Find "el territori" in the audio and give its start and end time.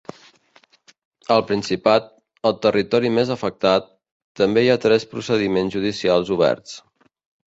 2.51-3.11